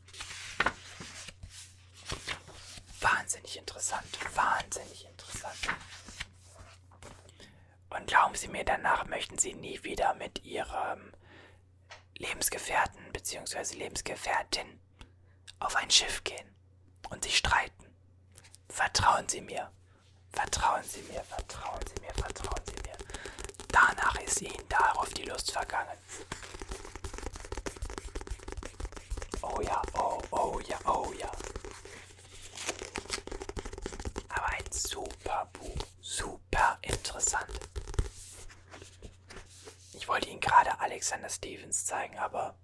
wahnsinnig 3.02 3.58
interessant, 3.58 4.18
wahnsinnig 4.36 5.06
interessant. 5.06 5.58
Und 7.90 8.08
glauben 8.08 8.36
Sie 8.36 8.48
mir, 8.48 8.64
danach 8.64 9.06
möchten 9.06 9.38
Sie 9.38 9.54
nie 9.54 9.84
wieder 9.84 10.14
mit 10.16 10.44
Ihrem 10.44 11.12
Lebensgefährten 12.18 13.12
bzw. 13.12 13.76
Lebensgefährtin 13.76 14.80
auf 15.60 15.76
ein 15.76 15.90
Schiff 15.90 16.24
gehen 16.24 16.56
und 17.10 17.24
sich 17.24 17.38
streiten. 17.38 17.86
Vertrauen 18.70 19.28
Sie 19.28 19.42
mir. 19.42 19.72
Vertrauen 20.32 20.84
Sie 20.84 21.02
mir, 21.04 21.24
vertrauen 21.24 21.82
Sie 21.88 22.02
mir, 22.02 22.14
vertrauen 22.14 22.66
Sie 22.66 22.69
mir. 22.69 22.69
Danach 23.80 24.20
ist 24.22 24.42
Ihnen 24.42 24.68
darauf 24.68 25.10
die 25.14 25.24
Lust 25.24 25.52
vergangen. 25.52 25.98
Oh 29.42 29.62
ja, 29.62 29.82
oh, 29.94 30.22
oh 30.32 30.60
ja, 30.68 30.78
oh 30.86 31.14
ja. 31.18 31.32
Aber 34.30 34.48
ein 34.48 34.72
super 34.72 35.50
Buch, 35.54 35.78
super 36.02 36.78
interessant. 36.82 37.48
Ich 39.94 40.08
wollte 40.08 40.28
Ihnen 40.30 40.42
gerade 40.42 40.78
Alexander 40.80 41.30
Stevens 41.30 41.86
zeigen, 41.86 42.18
aber 42.18 42.56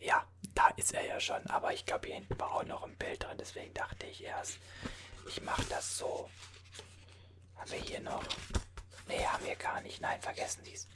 ja, 0.00 0.24
da 0.54 0.68
ist 0.76 0.94
er 0.94 1.04
ja 1.04 1.20
schon. 1.20 1.46
Aber 1.48 1.74
ich 1.74 1.84
glaube, 1.84 2.06
hier 2.06 2.16
hinten 2.16 2.38
war 2.40 2.52
auch 2.52 2.64
noch 2.64 2.84
ein 2.84 2.96
Bild 2.96 3.22
drin, 3.22 3.36
deswegen 3.38 3.74
dachte 3.74 4.06
ich 4.06 4.22
erst, 4.24 4.58
ich 5.28 5.42
mache 5.42 5.64
das 5.68 5.98
so. 5.98 6.30
Haben 7.56 7.70
wir 7.70 7.78
hier 7.78 8.00
noch? 8.00 8.24
Nee, 9.12 9.26
haben 9.26 9.44
wir 9.44 9.56
gar 9.56 9.80
nicht. 9.82 10.00
Nein, 10.00 10.20
vergessen 10.22 10.64
Sie 10.64 10.72
es. 10.72 10.88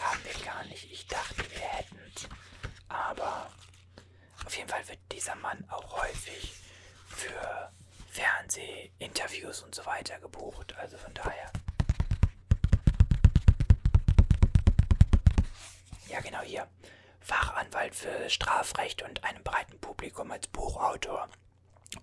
Haben 0.00 0.20
wir 0.24 0.44
gar 0.44 0.64
nicht. 0.64 0.90
Ich 0.90 1.06
dachte, 1.06 1.36
wir 1.50 1.60
hätten 1.60 1.98
es. 2.14 2.26
Aber 2.88 3.50
auf 4.46 4.56
jeden 4.56 4.70
Fall 4.70 4.88
wird 4.88 4.98
dieser 5.12 5.34
Mann 5.34 5.62
auch 5.68 6.02
häufig 6.02 6.54
für 7.08 7.70
Fernsehinterviews 8.10 9.62
und 9.62 9.74
so 9.74 9.84
weiter 9.84 10.18
gebucht. 10.20 10.74
Also 10.78 10.96
von 10.96 11.12
daher. 11.12 11.52
Ja, 16.08 16.20
genau 16.20 16.40
hier. 16.40 16.66
Fachanwalt 17.20 17.94
für 17.94 18.30
Strafrecht 18.30 19.02
und 19.02 19.24
einem 19.24 19.42
breiten 19.44 19.78
Publikum 19.78 20.30
als 20.30 20.46
Buchautor 20.48 21.28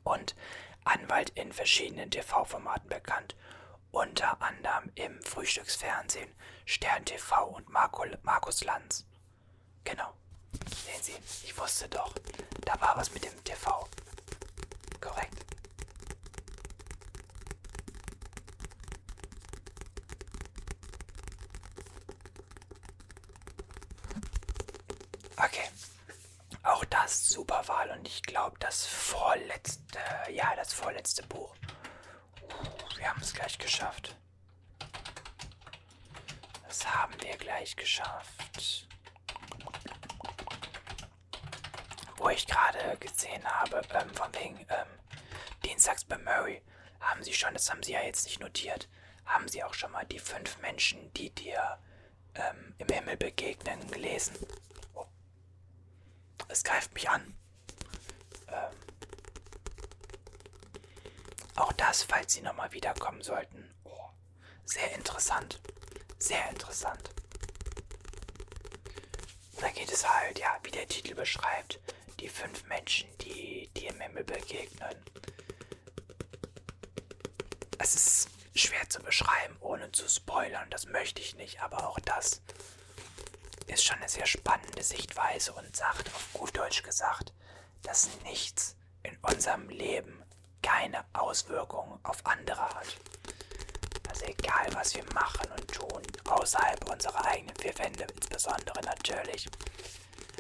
und 0.04 0.36
Anwalt 0.84 1.32
in 1.32 1.52
verschiedenen 1.52 2.12
TV-Formaten 2.12 2.88
bekannt, 2.88 3.36
unter 3.92 4.42
anderem 4.42 4.92
im 4.96 5.22
Frühstücksfernsehen, 5.24 6.30
Stern 6.66 7.06
TV 7.06 7.46
und 7.46 7.70
Marco, 7.70 8.06
Markus 8.24 8.64
Lanz. 8.64 9.06
Genau. 9.84 10.14
Sehen 10.86 11.02
Sie, 11.02 11.16
ich 11.46 11.58
wusste 11.58 11.88
doch, 11.90 12.14
da 12.66 12.80
war 12.82 12.98
was 12.98 13.12
mit 13.14 13.24
dem 13.24 13.44
TV. 13.44 13.88
Korrekt. 15.02 15.46
Okay. 25.38 25.70
Auch 26.64 26.84
das 26.86 27.30
super 27.30 27.68
Wahl 27.68 27.90
und 27.92 28.08
ich 28.08 28.22
glaube 28.24 28.58
das 28.60 28.86
vorletzte, 28.86 30.00
ja, 30.32 30.56
das 30.56 30.74
vorletzte 30.74 31.24
Buch. 31.24 31.56
Wir 33.00 33.10
haben 33.10 33.22
es 33.22 33.34
gleich 33.34 33.58
geschafft. 33.58 34.16
Das 36.68 36.86
haben 36.86 37.14
wir 37.22 37.38
gleich 37.38 37.76
geschafft. 37.78 38.88
Wo 42.18 42.28
ich 42.28 42.46
gerade 42.46 42.98
gesehen 42.98 43.44
habe, 43.46 43.82
ähm, 43.94 44.14
von 44.14 44.34
wegen 44.36 44.60
ähm, 44.60 44.88
Dienstags 45.64 46.04
bei 46.04 46.18
Murray, 46.18 46.62
haben 47.00 47.24
Sie 47.24 47.34
schon, 47.34 47.54
das 47.54 47.70
haben 47.70 47.82
Sie 47.82 47.94
ja 47.94 48.02
jetzt 48.02 48.26
nicht 48.26 48.42
notiert, 48.42 48.90
haben 49.26 49.48
Sie 49.48 49.64
auch 49.64 49.74
schon 49.74 49.94
mal 49.94 50.06
die 50.06 50.20
fünf 50.20 50.58
Menschen, 50.58 51.14
die 51.14 51.30
dir 51.30 51.80
ähm, 52.36 52.76
im 52.80 52.88
Himmel 52.90 53.16
begegnen, 53.16 53.90
gelesen? 53.90 54.36
Oh. 54.94 55.06
Es 56.50 56.66
greift 56.66 56.94
mich 56.94 57.10
an. 57.10 57.34
Ähm, 58.50 58.89
auch 61.60 61.74
das, 61.74 62.04
falls 62.04 62.34
Sie 62.34 62.42
nochmal 62.42 62.72
wiederkommen 62.72 63.22
sollten. 63.22 63.74
Oh, 63.84 64.10
sehr 64.66 64.94
interessant. 64.94 65.60
Sehr 66.18 66.50
interessant. 66.50 67.10
Da 69.60 69.70
geht 69.70 69.92
es 69.92 70.08
halt, 70.08 70.40
ja, 70.40 70.58
wie 70.64 70.72
der 70.72 70.88
Titel 70.88 71.16
beschreibt, 71.16 71.80
die 72.20 72.30
fünf 72.30 72.66
Menschen, 72.66 73.10
die 73.20 73.70
dir 73.76 73.90
im 73.90 74.00
Himmel 74.02 74.24
begegnen. 74.24 74.96
Es 77.78 77.96
ist 77.96 78.30
schwer 78.56 78.90
zu 78.90 79.02
beschreiben, 79.02 79.56
ohne 79.60 79.92
zu 79.92 80.08
spoilern, 80.08 80.70
das 80.70 80.86
möchte 80.86 81.22
ich 81.22 81.36
nicht, 81.36 81.62
aber 81.62 81.88
auch 81.88 82.00
das 82.00 82.42
ist 83.68 83.84
schon 83.84 83.98
eine 83.98 84.10
sehr 84.10 84.26
spannende 84.26 84.84
Sichtweise 84.84 85.54
und 85.54 85.76
sagt, 85.76 86.14
auf 86.14 86.34
gut 86.34 86.58
Deutsch 86.58 86.84
gesagt, 86.84 87.34
dass 87.84 88.10
nichts 88.24 88.76
in 89.04 89.18
unserem 89.22 89.70
Leben 89.70 90.24
keine 90.62 91.04
Auswirkungen 91.14 92.00
auf 92.04 92.26
andere 92.26 92.62
hat. 92.62 92.98
Also 94.10 94.26
egal, 94.26 94.68
was 94.74 94.96
wir 94.96 95.04
machen 95.14 95.52
und 95.52 95.68
tun, 95.72 96.02
außerhalb 96.30 96.90
unserer 96.90 97.26
eigenen 97.26 97.56
vier 97.56 97.78
Wände 97.78 98.06
insbesondere 98.16 98.82
natürlich, 98.82 99.48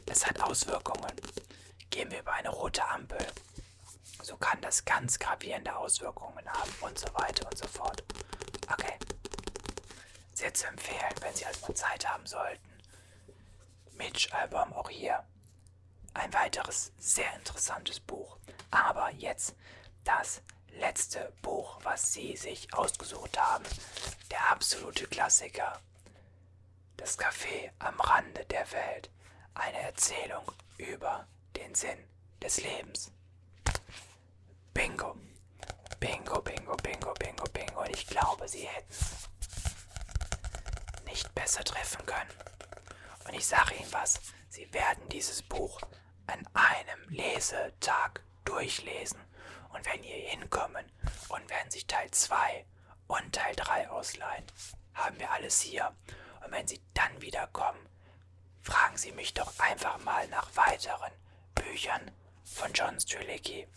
es 0.07 0.25
hat 0.25 0.41
Auswirkungen. 0.41 1.13
Gehen 1.89 2.11
wir 2.11 2.19
über 2.19 2.33
eine 2.33 2.49
rote 2.49 2.87
Ampel, 2.87 3.25
so 4.21 4.37
kann 4.37 4.59
das 4.61 4.85
ganz 4.85 5.17
gravierende 5.17 5.75
Auswirkungen 5.75 6.47
haben 6.47 6.71
und 6.81 6.97
so 6.97 7.07
weiter 7.13 7.47
und 7.47 7.57
so 7.57 7.67
fort. 7.67 8.03
Okay. 8.71 8.97
Sehr 10.33 10.53
zu 10.53 10.67
empfehlen, 10.67 11.15
wenn 11.21 11.33
Sie 11.35 11.45
also 11.45 11.67
mal 11.67 11.75
Zeit 11.75 12.07
haben 12.07 12.25
sollten. 12.25 12.69
Mitch-Album 13.93 14.73
auch 14.73 14.89
hier. 14.89 15.23
Ein 16.13 16.33
weiteres 16.33 16.91
sehr 16.97 17.33
interessantes 17.35 17.99
Buch. 17.99 18.37
Aber 18.71 19.11
jetzt 19.11 19.55
das 20.17 20.41
letzte 20.79 21.31
Buch, 21.43 21.79
was 21.83 22.13
Sie 22.13 22.35
sich 22.35 22.73
ausgesucht 22.73 23.37
haben. 23.39 23.63
Der 24.31 24.49
absolute 24.49 25.05
Klassiker. 25.05 25.79
Das 26.97 27.19
Café 27.19 27.69
am 27.77 27.99
Rande 27.99 28.43
der 28.45 28.69
Welt. 28.71 29.09
Eine 29.53 29.79
Erzählung 29.81 30.51
über 30.77 31.27
den 31.55 31.75
Sinn 31.75 31.99
des 32.41 32.63
Lebens. 32.63 33.11
Bingo. 34.73 35.15
Bingo, 35.99 36.41
bingo, 36.41 36.75
bingo, 36.77 37.13
bingo, 37.13 37.43
bingo. 37.53 37.81
Und 37.81 37.89
ich 37.89 38.07
glaube, 38.07 38.47
Sie 38.47 38.67
hätten 38.67 38.89
es 38.89 39.29
nicht 41.05 41.35
besser 41.35 41.63
treffen 41.63 42.03
können. 42.05 42.31
Und 43.27 43.35
ich 43.35 43.45
sage 43.45 43.75
Ihnen 43.75 43.93
was, 43.93 44.19
Sie 44.49 44.73
werden 44.73 45.07
dieses 45.09 45.43
Buch 45.43 45.79
an 46.25 46.47
einem 46.53 47.09
Lesetag 47.09 48.23
durchlesen. 48.45 49.28
Und 49.69 49.85
wenn 49.85 50.03
ihr 50.03 50.15
hinkommen 50.15 50.85
und 51.29 51.49
werden 51.49 51.71
sich 51.71 51.87
Teil 51.87 52.09
2 52.11 52.65
und 53.07 53.33
Teil 53.33 53.55
3 53.55 53.89
ausleihen, 53.89 54.45
haben 54.93 55.19
wir 55.19 55.31
alles 55.31 55.61
hier. 55.61 55.93
Und 56.43 56.51
wenn 56.51 56.67
Sie 56.67 56.81
dann 56.93 57.21
wiederkommen, 57.21 57.87
fragen 58.61 58.97
Sie 58.97 59.11
mich 59.11 59.33
doch 59.33 59.57
einfach 59.59 59.97
mal 60.03 60.27
nach 60.27 60.55
weiteren 60.55 61.11
Büchern 61.55 62.11
von 62.43 62.73
John 62.73 62.99
Strelicky. 62.99 63.67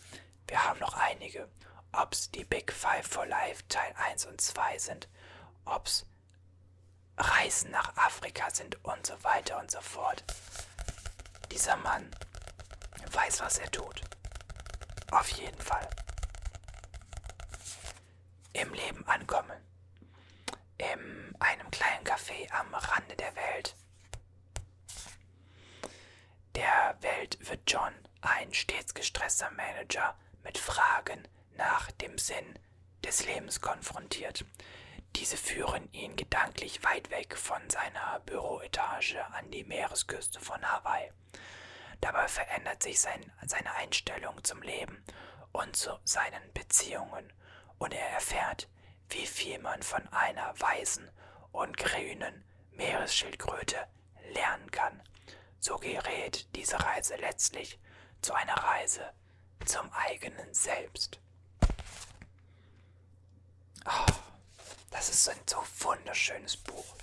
Wir 0.47 0.63
haben 0.63 0.79
noch 0.79 0.93
einige. 0.95 1.49
Ob's 1.91 2.31
die 2.31 2.43
Big 2.43 2.71
Five 2.71 3.07
for 3.07 3.25
Life 3.25 3.63
Teil 3.67 3.93
1 4.09 4.25
und 4.25 4.41
2 4.41 4.77
sind, 4.79 5.07
ob's 5.65 6.05
Reisen 7.17 7.69
nach 7.69 7.95
Afrika 7.95 8.49
sind 8.49 8.83
und 8.83 9.05
so 9.05 9.23
weiter 9.23 9.59
und 9.59 9.69
so 9.69 9.79
fort. 9.81 10.23
Dieser 11.51 11.77
Mann 11.77 12.09
weiß, 13.11 13.41
was 13.41 13.59
er 13.59 13.69
tut. 13.69 14.01
Auf 15.13 15.29
jeden 15.29 15.61
Fall. 15.61 15.87
Im 18.53 18.73
Leben 18.73 19.07
ankommen 19.07 19.61
in 20.79 21.35
einem 21.39 21.69
kleinen 21.69 22.03
Café 22.03 22.51
am 22.51 22.73
Rande 22.73 23.15
der 23.15 23.35
Welt. 23.35 23.75
Der 26.55 26.97
Welt 27.01 27.37
wird 27.47 27.61
John, 27.67 27.93
ein 28.21 28.53
stets 28.55 28.95
gestresster 28.95 29.51
Manager, 29.51 30.17
mit 30.43 30.57
Fragen 30.57 31.27
nach 31.57 31.91
dem 31.91 32.17
Sinn 32.17 32.57
des 33.03 33.23
Lebens 33.27 33.61
konfrontiert. 33.61 34.45
Diese 35.15 35.37
führen 35.37 35.91
ihn 35.93 36.15
gedanklich 36.15 36.83
weit 36.83 37.11
weg 37.11 37.37
von 37.37 37.61
seiner 37.69 38.19
Büroetage 38.25 39.23
an 39.33 39.51
die 39.51 39.63
Meeresküste 39.63 40.39
von 40.39 40.59
Hawaii. 40.63 41.11
Dabei 42.03 42.27
verändert 42.27 42.83
sich 42.83 42.99
sein, 42.99 43.31
seine 43.47 43.73
Einstellung 43.75 44.43
zum 44.43 44.61
Leben 44.61 45.05
und 45.53 45.73
zu 45.73 45.97
seinen 46.03 46.51
Beziehungen 46.51 47.31
und 47.77 47.93
er 47.93 48.09
erfährt, 48.09 48.67
wie 49.07 49.25
viel 49.25 49.57
man 49.59 49.81
von 49.81 50.05
einer 50.09 50.53
weißen 50.59 51.09
und 51.53 51.77
grünen 51.77 52.43
Meeresschildkröte 52.71 53.87
lernen 54.33 54.69
kann. 54.69 55.01
So 55.61 55.77
gerät 55.77 56.53
diese 56.57 56.77
Reise 56.77 57.15
letztlich 57.15 57.79
zu 58.21 58.33
einer 58.33 58.57
Reise 58.57 59.13
zum 59.65 59.89
eigenen 59.93 60.53
Selbst. 60.53 61.21
Oh, 63.85 64.13
das 64.91 65.07
ist 65.07 65.29
ein 65.29 65.39
so 65.45 65.63
wunderschönes 65.79 66.57
Buch. 66.57 66.97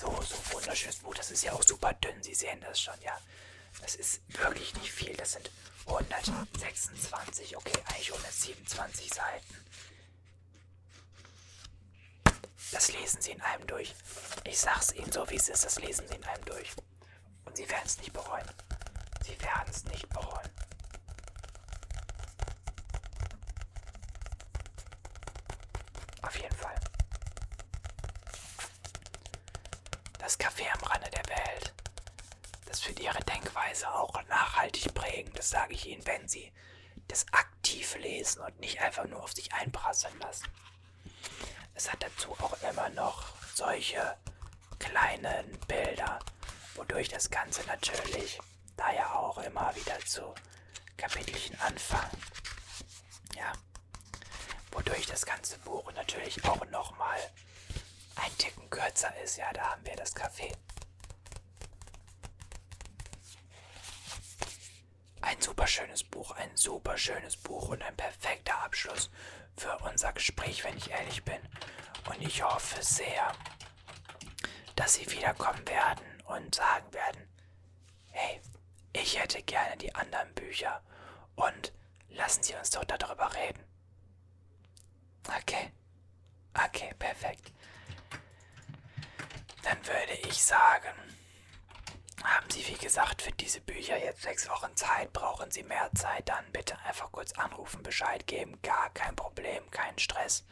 So, 0.00 0.22
so 0.22 0.36
wunderschönes 0.52 0.96
Buch. 0.96 1.14
Das 1.14 1.30
ist 1.30 1.44
ja 1.44 1.52
auch 1.52 1.62
super 1.62 1.92
dünn. 1.94 2.22
Sie 2.22 2.34
sehen 2.34 2.60
das 2.60 2.80
schon, 2.80 3.00
ja. 3.02 3.18
Das 3.80 3.94
ist 3.94 4.20
wirklich 4.28 4.74
nicht 4.74 4.92
viel. 4.92 5.14
Das 5.16 5.32
sind 5.32 5.50
126, 5.86 7.56
okay, 7.56 7.82
eigentlich 7.86 8.12
127 8.12 9.12
Seiten. 9.12 9.64
Das 12.72 12.90
lesen 12.92 13.20
Sie 13.20 13.32
in 13.32 13.40
einem 13.40 13.66
durch. 13.66 13.94
Ich 14.44 14.58
sag's 14.58 14.92
Ihnen 14.92 15.12
so, 15.12 15.28
wie 15.30 15.36
es 15.36 15.48
ist, 15.48 15.64
das 15.64 15.78
lesen 15.78 16.08
Sie 16.08 16.14
in 16.14 16.24
einem 16.24 16.44
durch. 16.44 16.70
Und 17.44 17.56
Sie 17.56 17.68
werden 17.68 17.84
es 17.84 17.98
nicht 17.98 18.12
bereuen. 18.12 18.46
Sie 19.24 19.40
werden 19.40 19.68
es 19.70 19.84
nicht 19.84 20.08
bereuen. 20.08 20.50
Auf 26.22 26.36
jeden 26.36 26.56
Fall. 26.56 26.74
Das 30.24 30.38
Café 30.38 30.64
am 30.72 30.82
Rande 30.84 31.10
der 31.10 31.28
Welt. 31.28 31.74
Das 32.64 32.88
wird 32.88 32.98
Ihre 32.98 33.22
Denkweise 33.24 33.92
auch 33.92 34.22
nachhaltig 34.28 34.94
prägen. 34.94 35.30
Das 35.34 35.50
sage 35.50 35.74
ich 35.74 35.86
Ihnen, 35.86 36.06
wenn 36.06 36.26
Sie 36.26 36.50
das 37.08 37.26
aktiv 37.30 37.94
lesen 37.96 38.40
und 38.40 38.58
nicht 38.58 38.80
einfach 38.80 39.04
nur 39.04 39.22
auf 39.22 39.34
sich 39.34 39.52
einprasseln 39.52 40.18
lassen. 40.20 40.46
Es 41.74 41.92
hat 41.92 42.02
dazu 42.02 42.32
auch 42.40 42.56
immer 42.62 42.88
noch 42.88 43.34
solche 43.54 44.16
kleinen 44.78 45.58
Bilder, 45.68 46.18
wodurch 46.76 47.10
das 47.10 47.28
Ganze 47.28 47.62
natürlich 47.66 48.40
da 48.78 48.94
ja 48.94 49.12
auch 49.16 49.36
immer 49.36 49.76
wieder 49.76 49.98
zu 50.06 50.34
Kapitelchen 50.96 51.60
anfangen. 51.60 52.22
Ja, 53.36 53.52
wodurch 54.72 55.04
das 55.04 55.26
ganze 55.26 55.58
Buch 55.58 55.92
natürlich 55.92 56.42
auch 56.46 56.64
nochmal 56.70 57.18
ein 58.34 58.38
Ticken 58.38 58.70
kürzer 58.70 59.14
ist. 59.22 59.36
Ja, 59.36 59.52
da 59.52 59.70
haben 59.70 59.84
wir 59.84 59.96
das 59.96 60.14
Café. 60.14 60.52
Ein 65.20 65.40
super 65.40 65.66
schönes 65.66 66.04
Buch, 66.04 66.32
ein 66.32 66.54
super 66.56 66.98
schönes 66.98 67.36
Buch 67.36 67.68
und 67.70 67.82
ein 67.82 67.96
perfekter 67.96 68.58
Abschluss 68.62 69.10
für 69.56 69.76
unser 69.78 70.12
Gespräch, 70.12 70.64
wenn 70.64 70.76
ich 70.76 70.90
ehrlich 70.90 71.24
bin. 71.24 71.40
Und 72.10 72.20
ich 72.20 72.42
hoffe 72.42 72.82
sehr, 72.82 73.32
dass 74.76 74.94
Sie 74.94 75.10
wiederkommen 75.10 75.66
werden 75.66 76.04
und 76.26 76.54
sagen 76.54 76.92
werden, 76.92 77.28
hey, 78.10 78.40
ich 78.92 79.18
hätte 79.18 79.42
gerne 79.42 79.76
die 79.78 79.94
anderen 79.94 80.32
Bücher 80.34 80.82
und 81.36 81.72
lassen 82.10 82.42
Sie 82.42 82.54
uns 82.54 82.70
doch 82.70 82.84
darüber 82.84 83.32
reden. 83.34 83.64
Okay, 85.40 85.72
okay, 86.54 86.92
perfekt. 86.98 87.50
Dann 89.64 89.86
würde 89.86 90.12
ich 90.28 90.44
sagen, 90.44 90.92
haben 92.22 92.50
Sie, 92.50 92.66
wie 92.68 92.76
gesagt, 92.76 93.22
für 93.22 93.32
diese 93.32 93.60
Bücher 93.60 93.98
jetzt 93.98 94.22
sechs 94.22 94.48
Wochen 94.48 94.74
Zeit? 94.76 95.12
Brauchen 95.12 95.50
Sie 95.50 95.62
mehr 95.62 95.90
Zeit? 95.94 96.28
Dann 96.28 96.44
bitte 96.52 96.78
einfach 96.80 97.10
kurz 97.10 97.32
anrufen, 97.32 97.82
Bescheid 97.82 98.26
geben. 98.26 98.60
Gar 98.62 98.90
kein 98.90 99.16
Problem, 99.16 99.70
kein 99.70 99.98
Stress. 99.98 100.44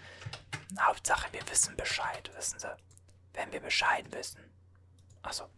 Hauptsache, 0.80 1.32
wir 1.32 1.46
wissen 1.50 1.76
Bescheid, 1.76 2.30
wissen 2.34 2.58
Sie? 2.58 2.74
Wenn 3.34 3.52
wir 3.52 3.60
Bescheid 3.60 4.10
wissen. 4.12 4.42
Achso, 5.22 5.48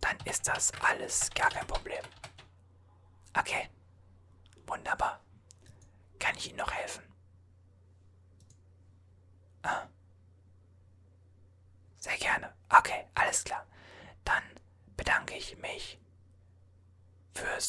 dann 0.00 0.16
ist 0.24 0.48
das 0.48 0.72
alles 0.82 1.30
gar 1.34 1.50
kein 1.50 1.66
Problem. 1.66 2.02
Okay, 3.36 3.68
wunderbar. 4.66 5.20
Kann 6.18 6.36
ich 6.36 6.48
Ihnen 6.48 6.58
noch 6.58 6.72
helfen? 6.72 7.09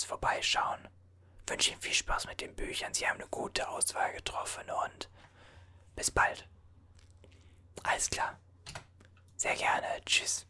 Buchs 0.01 0.03
vorbeischauen. 0.05 0.87
Wünsche 1.47 1.71
Ihnen 1.71 1.81
viel 1.81 1.93
Spaß 1.93 2.27
mit 2.27 2.41
den 2.41 2.55
Büchern. 2.55 2.93
Sie 2.93 3.07
haben 3.07 3.19
eine 3.19 3.27
gute 3.29 3.67
Auswahl 3.67 4.11
getroffen 4.13 4.63
und 4.85 5.09
bis 5.95 6.09
bald. 6.09 6.47
Alles 7.83 8.09
klar. 8.09 8.37
Sehr 9.35 9.55
gerne. 9.55 9.87
Tschüss. 10.05 10.45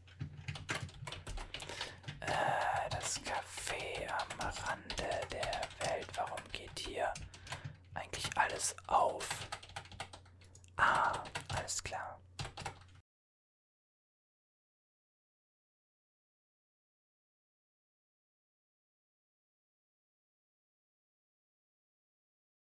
Äh, 2.22 2.90
das 2.92 3.20
Café 3.22 4.08
am 4.10 4.48
Rande 4.48 5.22
der 5.32 5.62
Welt. 5.88 6.08
Warum 6.16 6.44
geht 6.52 6.80
hier 6.80 7.12
eigentlich 7.94 8.30
alles 8.38 8.76
auf? 8.88 9.28
Ah, 10.78 11.24
alles 11.56 11.84
klar. 11.84 12.21